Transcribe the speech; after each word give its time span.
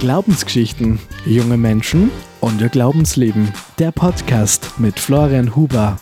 Glaubensgeschichten, 0.00 0.98
junge 1.24 1.56
Menschen 1.56 2.10
und 2.40 2.60
ihr 2.60 2.68
Glaubensleben. 2.68 3.52
Der 3.78 3.90
Podcast 3.90 4.78
mit 4.78 4.98
Florian 4.98 5.56
Huber. 5.56 5.96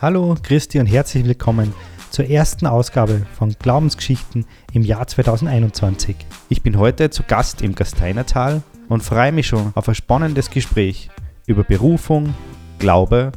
Hallo, 0.00 0.34
Christi 0.42 0.80
und 0.80 0.86
herzlich 0.86 1.24
willkommen 1.24 1.72
zur 2.10 2.26
ersten 2.26 2.66
Ausgabe 2.66 3.24
von 3.38 3.54
Glaubensgeschichten 3.58 4.44
im 4.72 4.82
Jahr 4.82 5.06
2021. 5.06 6.16
Ich 6.50 6.62
bin 6.62 6.76
heute 6.76 7.08
zu 7.08 7.22
Gast 7.22 7.62
im 7.62 7.74
Gasteinertal 7.74 8.62
und 8.88 9.02
freue 9.02 9.32
mich 9.32 9.46
schon 9.46 9.72
auf 9.74 9.88
ein 9.88 9.94
spannendes 9.94 10.50
Gespräch 10.50 11.08
über 11.46 11.62
Berufung, 11.64 12.34
Glaube 12.78 13.32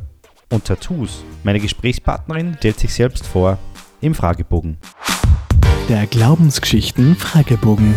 und 0.51 0.65
Tattoos. 0.65 1.23
Meine 1.43 1.61
Gesprächspartnerin 1.61 2.55
stellt 2.57 2.79
sich 2.79 2.93
selbst 2.93 3.25
vor 3.25 3.57
im 4.01 4.13
Fragebogen. 4.13 4.77
Der 5.89 6.07
Glaubensgeschichten 6.07 7.15
Fragebogen. 7.15 7.93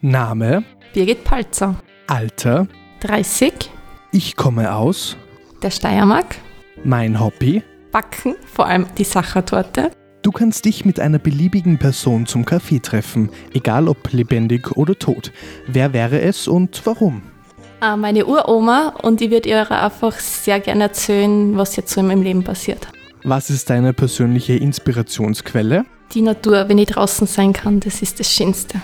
Name, 0.00 0.64
Birgit 0.92 1.24
Palzer, 1.24 1.76
Alter, 2.06 2.66
30, 3.00 3.70
ich 4.12 4.36
komme 4.36 4.74
aus, 4.74 5.16
der 5.62 5.70
Steiermark, 5.70 6.36
mein 6.84 7.20
Hobby. 7.20 7.62
Backen, 7.92 8.34
vor 8.46 8.66
allem 8.66 8.86
die 8.98 9.04
Sachertorte, 9.04 9.90
Du 10.22 10.32
kannst 10.32 10.64
dich 10.64 10.86
mit 10.86 11.00
einer 11.00 11.18
beliebigen 11.18 11.78
Person 11.78 12.24
zum 12.24 12.46
Kaffee 12.46 12.78
treffen, 12.80 13.28
egal 13.52 13.88
ob 13.88 14.10
lebendig 14.10 14.74
oder 14.74 14.98
tot. 14.98 15.32
Wer 15.66 15.92
wäre 15.92 16.22
es 16.22 16.48
und 16.48 16.80
warum? 16.86 17.20
äh, 17.82 17.94
meine 17.94 18.24
Uroma 18.24 18.94
und 19.02 19.20
ich 19.20 19.30
würde 19.30 19.50
ihr 19.50 19.70
einfach 19.70 20.14
sehr 20.18 20.60
gerne 20.60 20.84
erzählen, 20.84 21.58
was 21.58 21.76
jetzt 21.76 21.92
so 21.92 22.00
in 22.00 22.06
meinem 22.06 22.22
Leben 22.22 22.42
passiert. 22.42 22.88
Was 23.22 23.50
ist 23.50 23.68
deine 23.68 23.92
persönliche 23.92 24.54
Inspirationsquelle? 24.54 25.84
Die 26.14 26.22
Natur, 26.22 26.68
wenn 26.68 26.78
ich 26.78 26.86
draußen 26.86 27.26
sein 27.26 27.52
kann, 27.52 27.80
das 27.80 28.00
ist 28.00 28.20
das 28.20 28.32
Schönste. 28.32 28.80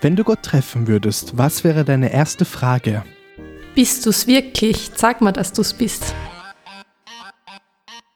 Wenn 0.00 0.16
du 0.16 0.24
Gott 0.24 0.42
treffen 0.42 0.86
würdest, 0.86 1.36
was 1.36 1.62
wäre 1.62 1.84
deine 1.84 2.10
erste 2.10 2.46
Frage? 2.46 3.02
Bist 3.74 4.06
du's 4.06 4.26
wirklich? 4.26 4.90
Sag 4.94 5.20
mal, 5.20 5.32
dass 5.32 5.52
du's 5.52 5.74
bist. 5.74 6.14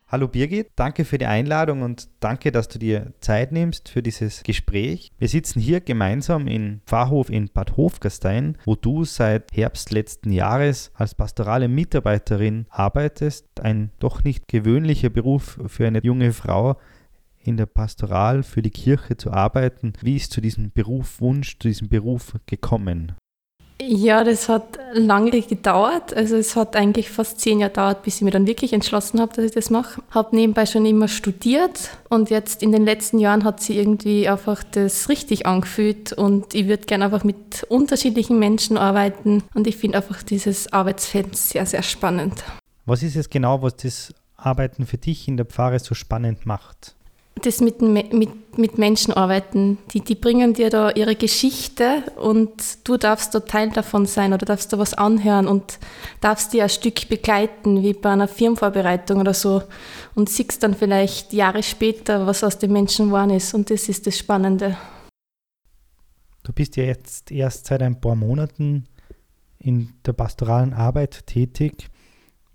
Hallo 0.08 0.28
Birgit, 0.28 0.69
danke 0.77 1.05
für 1.05 1.19
die 1.19 1.27
Einladung 1.27 1.83
und 1.83 2.08
danke, 2.20 2.53
dass 2.53 2.69
du 2.69 2.78
dir 2.78 3.12
Zeit 3.20 3.53
nimmst 3.53 3.91
für 3.91 4.03
dieses 4.03 4.42
Gespräch. 4.44 5.10
Wir 5.19 5.28
sitzen 5.28 5.60
hier 5.60 5.83
gemeinsam 5.83 6.47
im 6.47 6.81
Pfarrhof 6.86 7.28
in 7.28 7.50
Bad 7.53 7.77
Hofgastein, 7.77 8.56
wo 8.64 8.77
du 8.77 9.05
seit 9.05 9.53
Herbst 9.53 9.91
letzten 9.91 10.33
Jahres 10.33 10.91
als 10.94 11.14
pastorale 11.14 11.69
Mitarbeiterin 11.69 12.64
arbeitest. 12.70 13.60
Ein 13.60 13.91
doch 13.98 14.25
nicht 14.25 14.48
gewöhnlicher 14.48 15.10
Beruf 15.10 15.58
für 15.66 15.86
eine 15.86 16.03
junge 16.03 16.33
Frau 16.33 16.78
in 17.45 17.56
der 17.56 17.67
Pastoral 17.67 18.42
für 18.42 18.62
die 18.62 18.70
Kirche 18.70 19.17
zu 19.17 19.31
arbeiten. 19.31 19.92
Wie 20.00 20.17
ist 20.17 20.33
zu 20.33 20.41
diesem 20.41 20.73
Berufwunsch, 20.73 21.59
zu 21.59 21.69
diesem 21.69 21.89
Beruf 21.89 22.34
gekommen? 22.47 23.12
Ja, 23.83 24.23
das 24.23 24.48
hat 24.48 24.78
lange 24.92 25.31
gedauert. 25.42 26.15
Also 26.15 26.37
es 26.37 26.55
hat 26.55 26.77
eigentlich 26.77 27.11
fast 27.11 27.41
zehn 27.41 27.59
Jahre 27.59 27.72
gedauert, 27.72 28.03
bis 28.03 28.17
ich 28.17 28.22
mir 28.22 28.31
dann 28.31 28.47
wirklich 28.47 28.72
entschlossen 28.72 29.20
habe, 29.20 29.34
dass 29.34 29.45
ich 29.45 29.50
das 29.50 29.69
mache. 29.69 30.00
Habe 30.11 30.37
nebenbei 30.37 30.65
schon 30.65 30.87
immer 30.87 31.09
studiert 31.09 31.91
und 32.09 32.31
jetzt 32.31 32.62
in 32.62 32.70
den 32.70 32.84
letzten 32.84 33.19
Jahren 33.19 33.42
hat 33.42 33.61
sie 33.61 33.77
irgendwie 33.77 34.28
einfach 34.28 34.62
das 34.62 35.09
richtig 35.09 35.47
angefühlt 35.47 36.12
und 36.12 36.55
ich 36.55 36.69
würde 36.69 36.87
gerne 36.87 37.06
einfach 37.06 37.25
mit 37.25 37.65
unterschiedlichen 37.69 38.39
Menschen 38.39 38.78
arbeiten 38.78 39.42
und 39.55 39.67
ich 39.67 39.77
finde 39.77 39.98
einfach 39.98 40.22
dieses 40.22 40.72
Arbeitsfeld 40.72 41.37
sehr, 41.37 41.67
sehr 41.67 41.83
spannend. 41.83 42.45
Was 42.87 43.03
ist 43.03 43.17
es 43.17 43.28
genau, 43.28 43.61
was 43.61 43.77
das 43.77 44.15
Arbeiten 44.37 44.87
für 44.87 44.98
dich 44.98 45.27
in 45.27 45.37
der 45.37 45.47
Pfarre 45.47 45.81
so 45.81 45.95
spannend 45.95 46.47
macht? 46.47 46.95
Das 47.42 47.60
mit, 47.60 47.82
mit, 47.82 48.58
mit 48.58 48.78
Menschen 48.78 49.12
arbeiten. 49.12 49.78
Die, 49.92 50.00
die 50.00 50.14
bringen 50.14 50.54
dir 50.54 50.70
da 50.70 50.90
ihre 50.90 51.16
Geschichte 51.16 52.02
und 52.16 52.52
du 52.84 52.96
darfst 52.96 53.34
da 53.34 53.41
Teil 53.41 53.70
davon 53.70 54.06
sein 54.06 54.32
oder 54.32 54.46
darfst 54.46 54.72
da 54.72 54.78
was 54.78 54.94
anhören 54.94 55.46
und 55.46 55.78
darfst 56.20 56.52
die 56.52 56.62
ein 56.62 56.68
Stück 56.68 57.09
begleiten, 57.09 57.82
wie 57.82 57.92
bei 57.92 58.10
einer 58.10 58.28
Firmenvorbereitung 58.28 59.20
oder 59.20 59.34
so 59.34 59.62
und 60.14 60.28
siehst 60.28 60.62
dann 60.62 60.75
vielleicht 60.75 61.32
Jahre 61.32 61.62
später, 61.62 62.26
was 62.26 62.44
aus 62.44 62.59
den 62.59 62.72
Menschen 62.72 63.06
geworden 63.06 63.31
ist 63.31 63.53
und 63.54 63.70
das 63.70 63.88
ist 63.88 64.06
das 64.06 64.16
Spannende. 64.16 64.76
Du 66.44 66.53
bist 66.53 66.76
ja 66.76 66.84
jetzt 66.84 67.30
erst 67.32 67.66
seit 67.66 67.82
ein 67.82 68.00
paar 68.00 68.14
Monaten 68.14 68.84
in 69.59 69.94
der 70.04 70.12
pastoralen 70.12 70.75
Arbeit 70.75 71.26
tätig. 71.26 71.88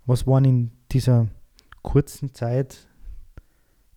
Was 0.06 0.26
waren 0.26 0.44
in 0.44 0.70
dieser 0.92 1.26
kurzen 1.82 2.32
Zeit 2.32 2.86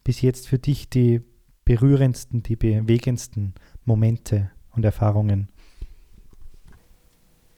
bis 0.03 0.21
jetzt 0.21 0.47
für 0.47 0.59
dich 0.59 0.89
die 0.89 1.21
berührendsten, 1.65 2.43
die 2.43 2.55
bewegendsten 2.55 3.53
Momente 3.85 4.51
und 4.75 4.83
Erfahrungen? 4.83 5.47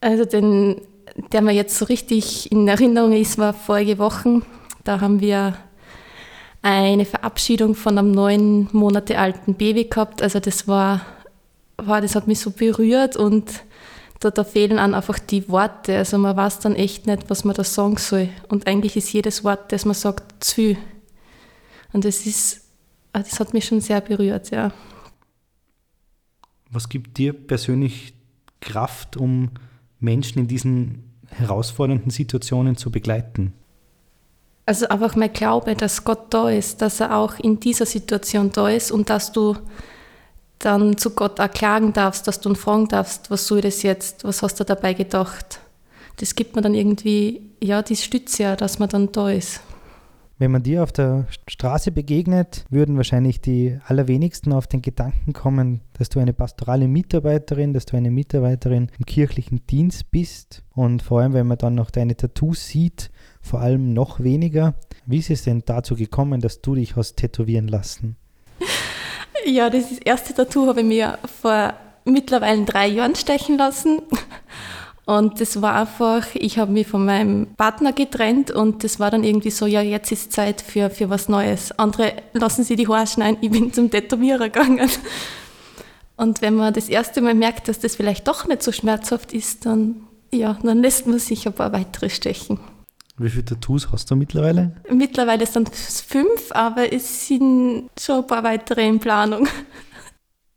Also 0.01 0.25
den, 0.25 0.81
der 1.31 1.41
mir 1.41 1.53
jetzt 1.53 1.77
so 1.77 1.85
richtig 1.85 2.51
in 2.51 2.67
Erinnerung 2.67 3.13
ist, 3.13 3.37
war 3.37 3.53
vorige 3.53 3.97
Wochen. 3.97 4.43
Da 4.83 5.01
haben 5.01 5.19
wir 5.19 5.57
eine 6.61 7.05
Verabschiedung 7.05 7.75
von 7.75 7.97
einem 7.97 8.11
neun 8.11 8.69
Monate 8.71 9.19
alten 9.19 9.55
Baby 9.55 9.85
gehabt. 9.85 10.21
Also 10.21 10.39
das 10.39 10.67
war, 10.67 11.01
war 11.77 12.01
das 12.01 12.15
hat 12.15 12.27
mich 12.27 12.39
so 12.39 12.51
berührt 12.51 13.15
und 13.15 13.63
da, 14.19 14.31
da 14.31 14.43
fehlen 14.43 14.79
an 14.79 14.93
einfach 14.93 15.19
die 15.19 15.47
Worte. 15.49 15.97
Also 15.97 16.17
man 16.17 16.35
weiß 16.35 16.59
dann 16.59 16.75
echt 16.75 17.05
nicht, 17.05 17.29
was 17.29 17.43
man 17.43 17.55
da 17.55 17.63
sagen 17.63 17.97
soll. 17.97 18.29
Und 18.49 18.67
eigentlich 18.67 18.95
ist 18.97 19.13
jedes 19.13 19.43
Wort, 19.43 19.71
das 19.71 19.85
man 19.85 19.93
sagt, 19.93 20.43
zu 20.43 20.55
viel. 20.55 20.77
Und 21.95 22.03
das 22.03 22.25
ist, 22.25 22.59
das 23.13 23.39
hat 23.39 23.53
mich 23.53 23.63
schon 23.63 23.79
sehr 23.79 24.01
berührt, 24.01 24.51
ja. 24.51 24.73
Was 26.69 26.89
gibt 26.89 27.17
dir 27.17 27.31
persönlich 27.31 28.13
Kraft, 28.59 29.15
um 29.15 29.51
Menschen 30.01 30.39
in 30.39 30.49
diesen 30.49 31.13
herausfordernden 31.29 32.11
Situationen 32.11 32.75
zu 32.75 32.91
begleiten? 32.91 33.53
Also 34.65 34.89
einfach 34.89 35.15
mein 35.15 35.31
Glaube, 35.31 35.73
dass 35.73 36.03
Gott 36.03 36.33
da 36.33 36.49
ist, 36.49 36.81
dass 36.81 36.99
er 36.99 37.15
auch 37.15 37.39
in 37.39 37.61
dieser 37.61 37.85
Situation 37.85 38.51
da 38.51 38.67
ist 38.67 38.91
und 38.91 39.09
dass 39.09 39.31
du 39.31 39.55
dann 40.59 40.97
zu 40.97 41.11
Gott 41.11 41.39
auch 41.39 41.49
klagen 41.49 41.93
darfst, 41.93 42.27
dass 42.27 42.41
du 42.41 42.49
ihn 42.49 42.57
fragen 42.57 42.89
darfst, 42.89 43.31
was 43.31 43.47
soll 43.47 43.61
das 43.61 43.83
jetzt, 43.83 44.25
was 44.25 44.41
hast 44.41 44.59
du 44.59 44.65
dabei 44.65 44.93
gedacht? 44.95 45.61
Das 46.17 46.35
gibt 46.35 46.57
mir 46.57 46.61
dann 46.61 46.75
irgendwie, 46.75 47.51
ja, 47.63 47.81
die 47.81 47.95
Stütze, 47.95 48.43
ja, 48.43 48.55
dass 48.57 48.79
man 48.79 48.89
dann 48.89 49.13
da 49.13 49.29
ist. 49.29 49.61
Wenn 50.37 50.51
man 50.51 50.63
dir 50.63 50.83
auf 50.83 50.91
der 50.91 51.27
Straße 51.47 51.93
begegnet, 51.93 52.65
würden 52.69 52.97
wahrscheinlich 52.97 53.39
die 53.39 53.79
allerwenigsten 53.87 54.51
auf 54.51 54.67
den 54.67 54.81
Gedanken 54.81 55.31
kommen, 55.31 55.79
dass 55.97 56.09
du 56.09 56.19
eine 56.19 56.33
pastorale 56.33 56.89
Mitarbeiterin, 56.89 57.71
dass 57.71 57.85
du 57.85 57.95
eine 57.95 58.11
Mitarbeiterin 58.11 58.91
im 58.99 59.05
kirchlichen 59.05 59.65
Dienst 59.67 60.11
bist. 60.11 60.63
Und 60.73 61.01
vor 61.01 61.21
allem, 61.21 61.31
wenn 61.31 61.47
man 61.47 61.57
dann 61.57 61.75
noch 61.75 61.89
deine 61.89 62.17
Tattoos 62.17 62.67
sieht, 62.67 63.11
vor 63.39 63.61
allem 63.61 63.93
noch 63.93 64.19
weniger. 64.19 64.75
Wie 65.05 65.19
ist 65.19 65.29
es 65.29 65.43
denn 65.43 65.63
dazu 65.65 65.95
gekommen, 65.95 66.41
dass 66.41 66.61
du 66.61 66.75
dich 66.75 66.97
hast 66.97 67.15
tätowieren 67.15 67.67
lassen? 67.67 68.17
Ja, 69.47 69.69
das 69.69 69.91
erste 69.99 70.33
Tattoo 70.33 70.65
habe 70.65 70.81
ich 70.81 70.87
mir 70.87 71.19
vor 71.39 71.75
mittlerweile 72.03 72.65
drei 72.65 72.87
Jahren 72.87 73.13
stechen 73.13 73.59
lassen. 73.59 74.01
Und 75.05 75.39
das 75.39 75.61
war 75.61 75.75
einfach, 75.75 76.27
ich 76.33 76.57
habe 76.57 76.71
mich 76.71 76.87
von 76.87 77.05
meinem 77.05 77.47
Partner 77.57 77.93
getrennt 77.93 78.49
und 78.49 78.83
das 78.83 78.99
war 78.99 79.11
dann 79.11 79.23
irgendwie 79.23 79.51
so, 79.51 79.67
ja, 79.67 79.81
jetzt 79.81 80.11
ist 80.11 80.31
Zeit 80.31 80.61
für, 80.61 80.89
für 80.89 81.11
was 81.11 81.29
Neues. 81.29 81.71
Andere 81.77 82.13
lassen 82.33 82.63
sich 82.63 82.75
die 82.75 82.87
Haare 82.87 83.05
schneiden, 83.05 83.37
ich 83.41 83.51
bin 83.51 83.71
zum 83.71 83.91
Tätowierer 83.91 84.49
gegangen. 84.49 84.89
Und 86.17 86.41
wenn 86.41 86.55
man 86.55 86.73
das 86.73 86.89
erste 86.89 87.21
Mal 87.21 87.35
merkt, 87.35 87.67
dass 87.67 87.79
das 87.79 87.95
vielleicht 87.95 88.27
doch 88.27 88.47
nicht 88.47 88.63
so 88.63 88.71
schmerzhaft 88.71 89.33
ist, 89.33 89.65
dann, 89.65 90.07
ja, 90.33 90.57
dann 90.63 90.81
lässt 90.81 91.05
man 91.05 91.19
sich 91.19 91.45
ein 91.45 91.53
paar 91.53 91.71
weitere 91.71 92.09
stechen. 92.09 92.59
Wie 93.17 93.29
viele 93.29 93.45
Tattoos 93.45 93.91
hast 93.91 94.09
du 94.11 94.15
mittlerweile? 94.15 94.75
Mittlerweile 94.89 95.45
sind 95.45 95.71
es 95.71 96.01
fünf, 96.01 96.51
aber 96.51 96.91
es 96.91 97.27
sind 97.27 97.89
schon 97.99 98.17
ein 98.17 98.27
paar 98.27 98.43
weitere 98.43 98.87
in 98.87 98.99
Planung. 98.99 99.47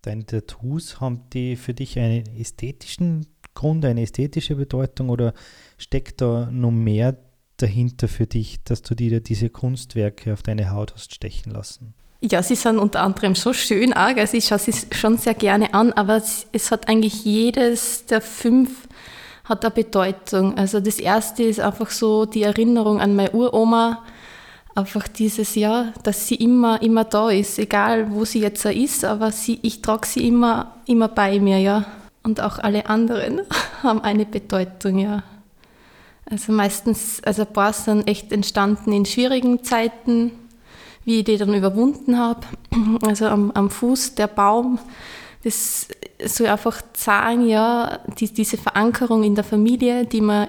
Deine 0.03 0.25
Tattoos, 0.25 1.01
haben 1.01 1.29
die 1.33 1.57
für 1.57 1.75
dich 1.75 1.99
einen 1.99 2.25
ästhetischen 2.37 3.27
Grund, 3.59 3.85
eine 3.85 4.03
ästhetische 4.03 4.55
Bedeutung 4.55 5.11
oder 5.11 5.35
steckt 5.79 6.21
da 6.21 6.49
noch 6.51 6.71
mehr 6.71 7.17
dahinter 7.57 8.07
für 8.07 8.27
dich, 8.27 8.63
dass 8.63 8.83
du 8.83 8.95
dir 8.95 9.21
diese 9.21 9.51
Kunstwerke 9.51 10.33
auf 10.33 10.45
deine 10.45 10.71
Haut 10.71 10.95
hast 10.95 11.13
stechen 11.13 11.53
lassen? 11.53 11.93
Ja, 12.21 12.43
sie 12.43 12.55
sind 12.55 12.79
unter 12.79 13.03
anderem 13.03 13.35
so 13.35 13.53
schön 13.53 13.93
arg, 13.93 14.19
also 14.19 14.37
ich 14.37 14.47
schaue 14.47 14.59
sie 14.61 14.73
schon 14.93 15.19
sehr 15.19 15.35
gerne 15.35 15.75
an, 15.75 15.93
aber 15.93 16.23
es, 16.53 16.71
hat 16.71 16.89
eigentlich 16.89 17.25
jedes 17.25 18.07
der 18.07 18.21
fünf 18.21 18.89
hat 19.45 19.65
eine 19.65 19.75
Bedeutung. 19.75 20.57
Also 20.57 20.79
das 20.79 20.99
erste 20.99 21.43
ist 21.43 21.59
einfach 21.59 21.91
so 21.91 22.27
die 22.27 22.43
Erinnerung 22.43 23.01
an 23.01 23.17
meine 23.17 23.33
Uroma, 23.33 24.05
einfach 24.75 25.09
dieses 25.09 25.55
Jahr, 25.57 25.93
dass 26.05 26.29
sie 26.29 26.37
immer, 26.37 26.81
immer 26.83 27.05
da 27.05 27.31
ist, 27.31 27.59
egal 27.59 28.13
wo 28.13 28.25
sie 28.25 28.41
jetzt 28.41 28.65
ist, 28.65 29.05
aber 29.05 29.33
sie, 29.33 29.59
ich 29.63 29.83
trage 29.83 30.07
sie 30.07 30.29
immer, 30.29 30.77
immer 30.87 31.09
bei 31.09 31.41
mir, 31.41 31.59
ja. 31.59 31.85
Und 32.23 32.41
auch 32.41 32.59
alle 32.59 32.87
anderen 32.87 33.41
haben 33.83 34.01
eine 34.01 34.27
Bedeutung, 34.27 34.99
ja. 34.99 35.23
Also 36.31 36.53
meistens, 36.53 37.23
also 37.25 37.43
ein 37.43 37.53
paar 37.53 37.73
sind 37.73 38.07
echt 38.07 38.33
entstanden 38.33 38.93
in 38.93 39.07
schwierigen 39.07 39.65
Zeiten, 39.65 40.33
wie 41.05 41.21
ich 41.21 41.25
die 41.25 41.39
dann 41.39 41.55
überwunden 41.55 42.19
habe. 42.19 42.41
Also 43.03 43.27
am, 43.27 43.51
am 43.53 43.71
Fuß 43.71 44.15
der 44.15 44.27
Baum, 44.27 44.79
das 45.45 45.89
soll 46.25 46.49
einfach 46.49 46.83
sagen, 46.95 47.47
ja, 47.47 48.01
die, 48.19 48.33
diese 48.33 48.59
Verankerung 48.59 49.23
in 49.23 49.35
der 49.35 49.45
Familie, 49.45 50.05
die 50.05 50.21
mir 50.21 50.49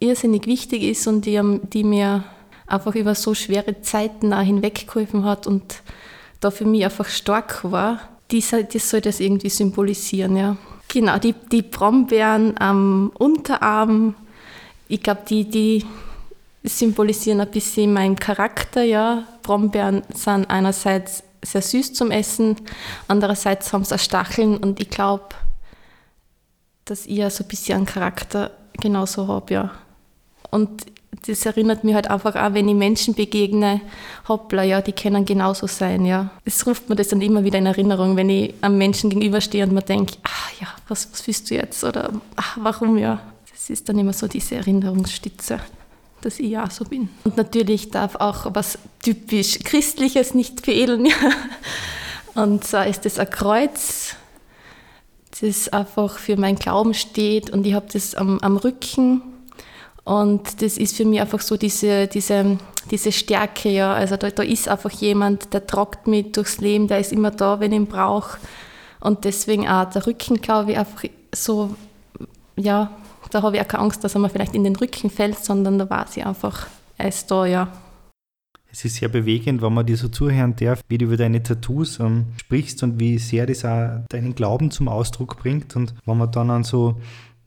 irrsinnig 0.00 0.46
wichtig 0.46 0.82
ist 0.82 1.06
und 1.06 1.24
die, 1.24 1.40
die 1.72 1.84
mir 1.84 2.24
einfach 2.66 2.94
über 2.94 3.14
so 3.14 3.34
schwere 3.34 3.80
Zeiten 3.82 4.32
auch 4.32 4.42
hinweggeholfen 4.42 5.24
hat 5.24 5.46
und 5.46 5.82
da 6.40 6.50
für 6.50 6.64
mich 6.64 6.84
einfach 6.84 7.06
stark 7.06 7.60
war, 7.64 8.00
die, 8.30 8.42
das 8.72 8.90
soll 8.90 9.00
das 9.00 9.20
irgendwie 9.20 9.50
symbolisieren, 9.50 10.36
ja. 10.36 10.56
Genau, 10.94 11.18
die, 11.18 11.34
die 11.50 11.62
Brombeeren 11.62 12.56
am 12.60 13.10
Unterarm, 13.18 14.14
ich 14.86 15.02
glaube, 15.02 15.22
die, 15.28 15.44
die 15.44 15.84
symbolisieren 16.62 17.40
ein 17.40 17.50
bisschen 17.50 17.92
meinen 17.92 18.14
Charakter, 18.14 18.84
ja. 18.84 19.24
Brombeeren 19.42 20.02
sind 20.14 20.48
einerseits 20.48 21.24
sehr 21.42 21.62
süß 21.62 21.94
zum 21.94 22.12
Essen, 22.12 22.54
andererseits 23.08 23.72
haben 23.72 23.82
sie 23.82 23.98
Stacheln 23.98 24.56
und 24.56 24.78
ich 24.78 24.88
glaube, 24.88 25.30
dass 26.84 27.06
ich 27.06 27.16
ja 27.16 27.28
so 27.28 27.42
ein 27.42 27.48
bisschen 27.48 27.78
einen 27.78 27.86
Charakter 27.86 28.52
genauso 28.80 29.26
habe, 29.26 29.52
ja. 29.52 29.70
Und 30.52 30.86
das 31.26 31.44
erinnert 31.44 31.82
mich 31.82 31.96
halt 31.96 32.08
einfach 32.08 32.36
auch, 32.36 32.54
wenn 32.54 32.68
ich 32.68 32.74
Menschen 32.76 33.14
begegne, 33.14 33.80
hoppla, 34.28 34.62
ja, 34.62 34.80
die 34.80 34.92
können 34.92 35.24
genauso 35.24 35.66
sein, 35.66 36.06
ja. 36.06 36.30
Es 36.44 36.64
ruft 36.68 36.88
mir 36.88 36.94
das 36.94 37.08
dann 37.08 37.20
immer 37.20 37.42
wieder 37.42 37.58
in 37.58 37.66
Erinnerung, 37.66 38.14
wenn 38.14 38.30
ich 38.30 38.54
einem 38.60 38.78
Menschen 38.78 39.10
gegenüberstehe 39.10 39.64
und 39.64 39.72
mir 39.72 39.82
denke, 39.82 40.14
ah 40.22 40.43
ja, 40.64 40.70
was, 40.88 41.10
was 41.12 41.26
willst 41.26 41.50
du 41.50 41.54
jetzt? 41.54 41.84
Oder 41.84 42.10
ach, 42.36 42.56
warum 42.60 42.96
ja? 42.98 43.20
Das 43.50 43.70
ist 43.70 43.88
dann 43.88 43.98
immer 43.98 44.12
so 44.12 44.26
diese 44.26 44.56
Erinnerungsstütze, 44.56 45.60
dass 46.20 46.38
ich 46.38 46.50
ja 46.50 46.68
so 46.70 46.84
bin. 46.84 47.08
Und 47.24 47.36
natürlich 47.36 47.90
darf 47.90 48.16
auch 48.16 48.54
was 48.54 48.78
typisch 49.02 49.58
Christliches 49.62 50.34
nicht 50.34 50.60
fehlen. 50.62 51.08
Und 52.34 52.64
zwar 52.64 52.86
ist 52.86 53.04
das 53.04 53.18
ein 53.18 53.30
Kreuz, 53.30 54.16
das 55.40 55.68
einfach 55.68 56.18
für 56.18 56.36
meinen 56.36 56.58
Glauben 56.58 56.94
steht 56.94 57.50
und 57.50 57.66
ich 57.66 57.74
habe 57.74 57.86
das 57.92 58.14
am, 58.14 58.38
am 58.40 58.56
Rücken 58.56 59.22
und 60.04 60.62
das 60.62 60.78
ist 60.78 60.96
für 60.96 61.04
mich 61.04 61.20
einfach 61.20 61.40
so 61.40 61.56
diese, 61.56 62.06
diese, 62.08 62.58
diese 62.90 63.12
Stärke, 63.12 63.70
ja. 63.70 63.94
Also 63.94 64.16
da, 64.16 64.30
da 64.30 64.42
ist 64.42 64.68
einfach 64.68 64.90
jemand, 64.90 65.52
der 65.54 65.66
tragt 65.66 66.06
mich 66.06 66.32
durchs 66.32 66.58
Leben, 66.58 66.88
der 66.88 67.00
ist 67.00 67.12
immer 67.12 67.30
da, 67.30 67.58
wenn 67.60 67.72
ich 67.72 67.78
ihn 67.78 67.86
brauche. 67.86 68.38
Und 69.04 69.24
deswegen 69.24 69.68
auch 69.68 69.84
der 69.90 70.06
Rücken, 70.06 70.40
glaube 70.40 70.72
ich, 70.72 70.78
einfach 70.78 71.04
so, 71.34 71.76
ja, 72.56 72.90
da 73.30 73.42
habe 73.42 73.56
ich 73.56 73.62
auch 73.62 73.68
keine 73.68 73.82
Angst, 73.82 74.02
dass 74.02 74.14
er 74.14 74.20
mir 74.20 74.30
vielleicht 74.30 74.54
in 74.54 74.64
den 74.64 74.76
Rücken 74.76 75.10
fällt, 75.10 75.38
sondern 75.38 75.78
da 75.78 75.90
weiß 75.90 76.16
ich 76.16 76.24
einfach, 76.24 76.68
er 76.96 77.08
ist 77.08 77.30
da, 77.30 77.44
ja. 77.44 77.68
Es 78.72 78.82
ist 78.86 78.96
sehr 78.96 79.10
bewegend, 79.10 79.60
wenn 79.60 79.74
man 79.74 79.84
dir 79.84 79.98
so 79.98 80.08
zuhören 80.08 80.56
darf, 80.56 80.80
wie 80.88 80.96
du 80.96 81.04
über 81.04 81.18
deine 81.18 81.42
Tattoos 81.42 82.00
ähm, 82.00 82.28
sprichst 82.38 82.82
und 82.82 82.98
wie 82.98 83.18
sehr 83.18 83.44
das 83.44 83.66
auch 83.66 84.00
deinen 84.08 84.34
Glauben 84.34 84.70
zum 84.70 84.88
Ausdruck 84.88 85.36
bringt. 85.36 85.76
Und 85.76 85.94
wenn 86.06 86.16
man 86.16 86.32
dann 86.32 86.50
an 86.50 86.64
so 86.64 86.96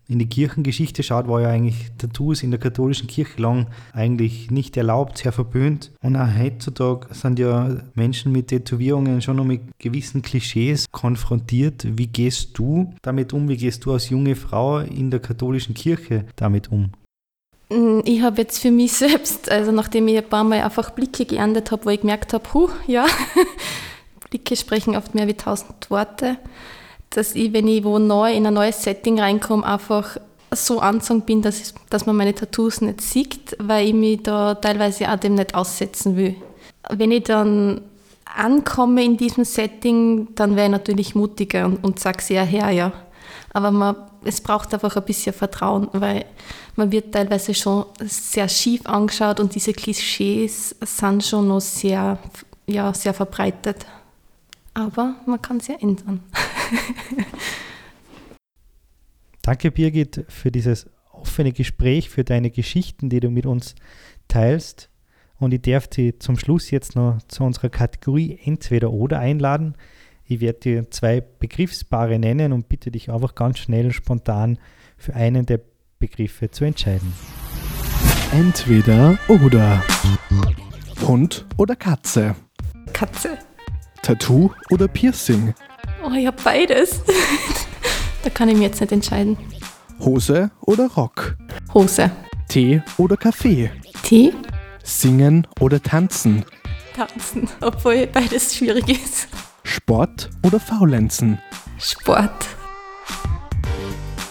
in 0.08 0.20
die 0.20 0.28
Kirchengeschichte 0.28 1.04
schaut, 1.04 1.28
war 1.28 1.42
ja 1.42 1.50
eigentlich 1.50 1.92
Tattoos 1.98 2.44
in 2.44 2.52
der 2.52 2.60
katholischen 2.60 3.08
Kirche 3.08 3.42
lang 3.42 3.68
eigentlich 3.94 4.52
nicht 4.52 4.78
erlaubt, 4.78 5.18
sehr 5.18 5.32
verböhnt. 5.32 5.92
Und 6.02 6.16
auch 6.16 6.30
heutzutage 6.38 7.14
sind 7.14 7.40
ja 7.40 7.78
Menschen 7.94 8.32
mit 8.32 8.48
Tätowierungen 8.48 9.22
schon 9.22 9.38
noch 9.38 9.46
mit 9.46 9.62
gewissen 9.80 10.22
Klischees 10.22 10.86
konfrontiert. 10.92 11.86
Wie 11.98 12.08
gehst 12.08 12.58
du 12.58 12.94
damit 13.02 13.34
um? 13.34 13.50
Wie 13.50 13.58
gehst 13.58 13.86
du 13.86 13.94
als 13.94 14.10
junge 14.10 14.36
Frau 14.36 14.80
in 14.80 15.12
der 15.12 15.20
katholischen 15.20 15.74
Kirche 15.74 16.26
damit 16.36 16.72
um? 16.72 16.92
Mm, 17.70 18.00
ich 18.06 18.22
habe 18.22 18.42
jetzt 18.42 18.60
für 18.60 18.72
mich 18.72 18.94
selbst, 18.94 19.52
also 19.52 19.72
nachdem 19.72 20.08
ich 20.08 20.18
ein 20.18 20.30
paar 20.30 20.44
Mal 20.44 20.62
einfach 20.62 20.92
Blicke 20.92 21.26
geerntet 21.26 21.72
habe, 21.72 21.86
wo 21.86 21.90
ich 21.90 22.02
gemerkt 22.02 22.34
habe, 22.34 22.46
huh, 22.54 22.70
ja, 22.88 23.06
Blicke 24.30 24.56
sprechen 24.56 24.96
oft 24.96 25.16
mehr 25.16 25.28
wie 25.28 25.34
tausend 25.34 25.90
Worte 25.90 26.38
dass 27.10 27.36
ich, 27.36 27.54
wenn 27.54 27.68
ich 27.68 27.84
wo 27.84 28.00
neu 28.00 28.34
in 28.34 28.46
ein 28.46 28.54
neues 28.54 28.84
Setting 28.84 29.20
reinkomme, 29.20 29.66
einfach 29.66 30.18
so 30.54 30.80
anzogen 30.80 31.22
bin, 31.22 31.42
dass, 31.42 31.60
ich, 31.60 31.74
dass 31.90 32.06
man 32.06 32.16
meine 32.16 32.34
Tattoos 32.34 32.82
nicht 32.82 33.02
sieht, 33.02 33.56
weil 33.60 33.88
ich 33.88 33.94
mich 33.94 34.24
da 34.24 34.56
teilweise 34.56 35.12
auch 35.12 35.18
dem 35.18 35.36
nicht 35.36 35.56
aussetzen 35.56 36.16
will. 36.16 36.36
Wenn 36.90 37.12
ich 37.12 37.24
dann 37.24 37.82
ankomme 38.26 39.04
in 39.04 39.18
diesem 39.18 39.46
Setting, 39.46 40.30
dann 40.36 40.56
wäre 40.56 40.68
ich 40.68 40.72
natürlich 40.72 41.16
mutiger 41.16 41.66
und, 41.66 41.84
und 41.84 42.00
sage 42.00 42.22
sehr 42.22 42.44
her, 42.44 42.72
ja. 42.72 42.92
Aber 43.54 43.72
man, 43.72 43.96
es 44.24 44.42
braucht 44.42 44.74
einfach 44.74 44.96
ein 44.96 45.04
bisschen 45.04 45.34
Vertrauen, 45.34 45.90
weil 45.94 46.26
man 46.76 46.92
wird 46.92 47.14
teilweise 47.14 47.54
schon 47.54 47.86
sehr 48.00 48.48
schief 48.48 48.86
angeschaut 48.86 49.40
und 49.40 49.56
diese 49.56 49.74
Klischees 49.74 50.76
sind 50.82 51.24
schon 51.24 51.48
noch 51.48 51.62
sehr, 51.62 52.20
ja, 52.68 52.94
sehr 52.94 53.14
verbreitet. 53.14 53.86
Aber 54.74 55.16
man 55.26 55.42
kann 55.42 55.58
es 55.58 55.68
ja 55.68 55.76
ändern. 55.80 56.22
Danke, 59.42 59.72
Birgit, 59.72 60.26
für 60.28 60.52
dieses 60.52 60.88
offene 61.12 61.52
Gespräch, 61.52 62.10
für 62.10 62.24
deine 62.24 62.52
Geschichten, 62.52 63.10
die 63.10 63.20
du 63.20 63.30
mit 63.30 63.46
uns 63.46 63.76
teilst. 64.28 64.90
Und 65.40 65.54
ich 65.54 65.62
darf 65.62 65.88
dich 65.88 66.20
zum 66.20 66.38
Schluss 66.38 66.72
jetzt 66.72 66.96
noch 66.96 67.20
zu 67.28 67.44
unserer 67.44 67.70
Kategorie 67.70 68.40
Entweder 68.44 68.92
oder 68.92 69.20
einladen. 69.20 69.76
Ich 70.26 70.42
werde 70.42 70.60
dir 70.60 70.92
zwei 70.92 71.22
Begriffspaare 71.22 72.20
nennen 72.20 72.52
und 72.52 72.68
bitte 72.68 72.92
dich 72.92 73.10
einfach 73.10 73.36
ganz 73.36 73.60
schnell, 73.60 73.94
spontan 73.94 74.58
für 74.98 75.14
einen 75.16 75.46
der 75.46 75.62
Begriffe 76.00 76.52
zu 76.52 76.66
entscheiden. 76.66 77.14
Entweder 78.32 79.18
oder. 79.30 79.84
Hund 81.08 81.46
oder 81.58 81.76
Katze? 81.76 82.36
Katze. 82.92 83.38
Tattoo 84.02 84.52
oder 84.70 84.88
Piercing? 84.88 85.54
Oh, 86.08 86.14
ich 86.14 86.26
habe 86.26 86.38
beides. 86.42 87.02
da 88.24 88.30
kann 88.30 88.48
ich 88.48 88.56
mir 88.56 88.64
jetzt 88.64 88.80
nicht 88.80 88.94
entscheiden. 88.94 89.38
Hose 90.00 90.52
oder 90.62 90.88
Rock? 90.88 91.36
Hose. 91.74 92.12
Tee 92.48 92.82
oder 92.98 93.18
Kaffee? 93.18 93.72
Tee. 94.04 94.34
Singen 94.84 95.46
oder 95.60 95.82
tanzen? 95.84 96.46
Tanzen, 96.96 97.50
obwohl 97.60 98.08
beides 98.08 98.56
schwierig 98.56 98.88
ist. 98.88 99.28
Sport 99.64 100.30
oder 100.44 100.62
Faulenzen? 100.62 101.40
Sport. 101.78 102.48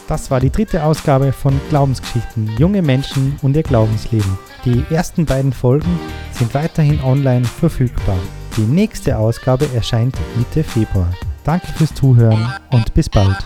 Das 0.08 0.30
war 0.30 0.40
die 0.40 0.50
dritte 0.50 0.82
Ausgabe 0.82 1.32
von 1.32 1.60
Glaubensgeschichten, 1.68 2.56
junge 2.56 2.80
Menschen 2.80 3.38
und 3.42 3.54
ihr 3.54 3.64
Glaubensleben. 3.64 4.38
Die 4.64 4.82
ersten 4.88 5.26
beiden 5.26 5.52
Folgen 5.52 6.00
sind 6.32 6.54
weiterhin 6.54 7.02
online 7.02 7.44
verfügbar. 7.44 8.18
Die 8.56 8.62
nächste 8.62 9.18
Ausgabe 9.18 9.68
erscheint 9.74 10.16
Mitte 10.38 10.64
Februar. 10.64 11.12
Danke 11.46 11.68
fürs 11.68 11.94
Zuhören 11.94 12.52
und 12.72 12.92
bis 12.92 13.08
bald. 13.08 13.36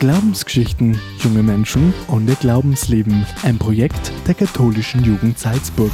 Glaubensgeschichten, 0.00 1.00
junge 1.20 1.42
Menschen 1.42 1.94
und 2.08 2.28
ihr 2.28 2.34
Glaubensleben. 2.34 3.24
Ein 3.42 3.56
Projekt 3.56 4.12
der 4.26 4.34
katholischen 4.34 5.02
Jugend 5.02 5.38
Salzburg. 5.38 5.92